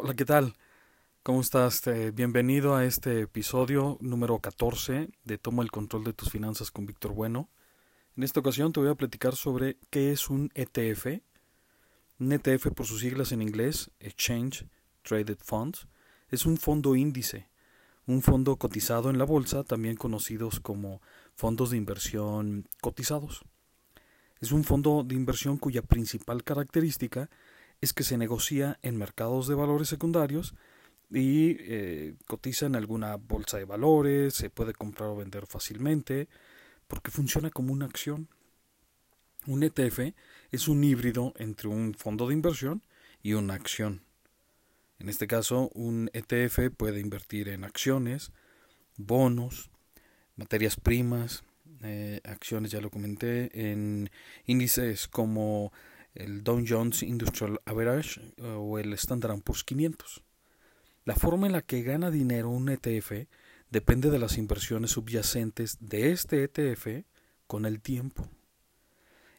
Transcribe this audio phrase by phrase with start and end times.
[0.00, 0.54] Hola, ¿qué tal?
[1.24, 1.82] ¿Cómo estás?
[2.14, 7.14] Bienvenido a este episodio número 14 de Toma el control de tus finanzas con Víctor
[7.14, 7.48] Bueno.
[8.16, 11.20] En esta ocasión te voy a platicar sobre qué es un ETF.
[12.20, 14.66] Un ETF por sus siglas en inglés, Exchange
[15.02, 15.88] Traded Funds,
[16.30, 17.48] es un fondo índice,
[18.06, 21.02] un fondo cotizado en la bolsa, también conocidos como
[21.34, 23.42] fondos de inversión cotizados.
[24.40, 27.28] Es un fondo de inversión cuya principal característica es
[27.80, 30.54] que se negocia en mercados de valores secundarios
[31.10, 36.28] y eh, cotiza en alguna bolsa de valores, se puede comprar o vender fácilmente,
[36.86, 38.28] porque funciona como una acción.
[39.46, 40.14] Un ETF
[40.50, 42.82] es un híbrido entre un fondo de inversión
[43.22, 44.02] y una acción.
[44.98, 48.32] En este caso, un ETF puede invertir en acciones,
[48.96, 49.70] bonos,
[50.36, 51.44] materias primas,
[51.82, 54.10] eh, acciones, ya lo comenté, en
[54.44, 55.72] índices como
[56.14, 60.22] el Dow Jones Industrial Average eh, o el Standard Poor's 500.
[61.04, 63.26] La forma en la que gana dinero un ETF
[63.70, 67.04] depende de las inversiones subyacentes de este ETF
[67.46, 68.28] con el tiempo.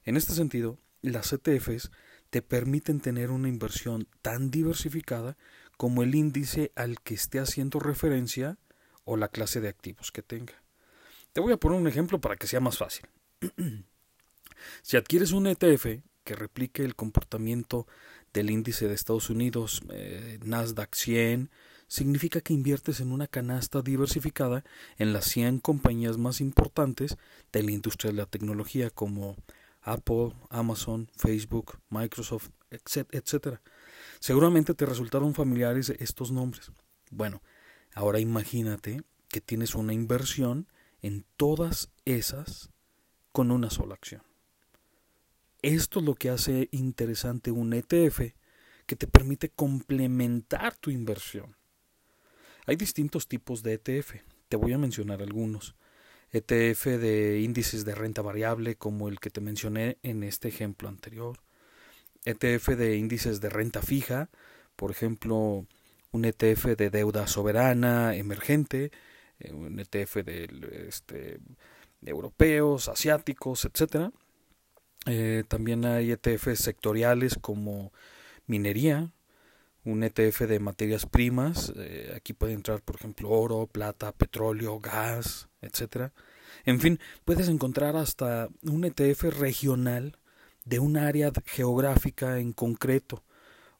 [0.03, 1.91] En este sentido, las ETFs
[2.29, 5.37] te permiten tener una inversión tan diversificada
[5.77, 8.57] como el índice al que esté haciendo referencia
[9.03, 10.61] o la clase de activos que tenga.
[11.33, 13.07] Te voy a poner un ejemplo para que sea más fácil.
[14.81, 17.87] si adquieres un ETF que replique el comportamiento
[18.33, 21.49] del índice de Estados Unidos eh, Nasdaq 100,
[21.87, 24.63] significa que inviertes en una canasta diversificada
[24.99, 27.17] en las 100 compañías más importantes
[27.51, 29.37] de la industria de la tecnología como
[29.81, 33.57] Apple, Amazon, Facebook, Microsoft, etc.
[34.19, 36.71] Seguramente te resultaron familiares estos nombres.
[37.09, 37.41] Bueno,
[37.95, 40.67] ahora imagínate que tienes una inversión
[41.01, 42.69] en todas esas
[43.31, 44.28] con una sola acción.
[45.61, 48.33] Esto es lo que hace interesante un ETF
[48.85, 51.57] que te permite complementar tu inversión.
[52.65, 55.75] Hay distintos tipos de ETF, te voy a mencionar algunos.
[56.31, 61.39] ETF de índices de renta variable como el que te mencioné en este ejemplo anterior.
[62.23, 64.29] ETF de índices de renta fija,
[64.77, 65.65] por ejemplo,
[66.11, 68.91] un ETF de deuda soberana emergente,
[69.39, 71.39] eh, un ETF de este,
[72.01, 74.13] europeos, asiáticos, etcétera
[75.05, 77.91] eh, también hay ETFs sectoriales como
[78.47, 79.11] minería,
[79.85, 81.73] un ETF de materias primas.
[81.77, 86.13] Eh, aquí puede entrar, por ejemplo, oro, plata, petróleo, gas, etcétera.
[86.65, 90.17] En fin, puedes encontrar hasta un ETF regional
[90.65, 93.23] de un área geográfica en concreto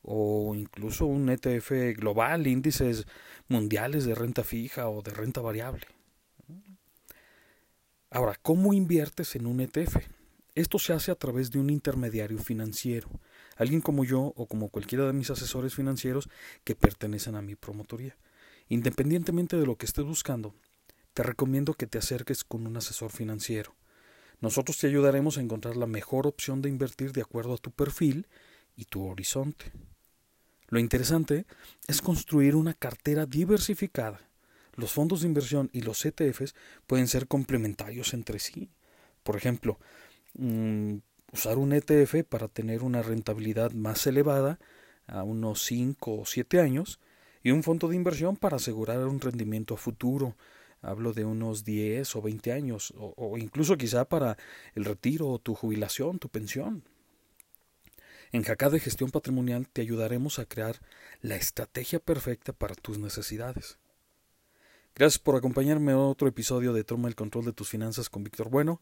[0.02, 3.06] o incluso un ETF global, índices
[3.48, 5.86] mundiales de renta fija o de renta variable.
[8.10, 9.98] Ahora, ¿cómo inviertes en un ETF?
[10.56, 13.10] Esto se hace a través de un intermediario financiero,
[13.56, 16.30] alguien como yo o como cualquiera de mis asesores financieros
[16.64, 18.18] que pertenecen a mi promotoría.
[18.68, 20.54] Independientemente de lo que estés buscando,
[21.14, 23.76] te recomiendo que te acerques con un asesor financiero.
[24.42, 28.28] Nosotros te ayudaremos a encontrar la mejor opción de invertir de acuerdo a tu perfil
[28.76, 29.72] y tu horizonte.
[30.70, 31.46] Lo interesante
[31.88, 34.22] es construir una cartera diversificada.
[34.76, 36.56] Los fondos de inversión y los ETFs
[36.88, 38.70] pueden ser complementarios entre sí.
[39.24, 39.80] Por ejemplo,
[40.36, 44.60] Usar un ETF para tener una rentabilidad más elevada
[45.08, 47.00] a unos 5 o 7 años
[47.44, 50.36] y un fondo de inversión para asegurar un rendimiento futuro.
[50.82, 54.38] Hablo de unos 10 o 20 años o, o incluso quizá para
[54.76, 56.84] el retiro o tu jubilación, tu pensión.
[58.32, 60.80] En Jacá de Gestión Patrimonial te ayudaremos a crear
[61.22, 63.80] la estrategia perfecta para tus necesidades.
[64.96, 68.50] Gracias por acompañarme en otro episodio de Toma el Control de tus Finanzas con Víctor
[68.50, 68.82] Bueno.